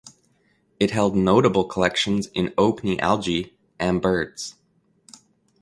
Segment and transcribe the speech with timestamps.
[0.79, 4.55] It held notable collections in Orkney algae and birds.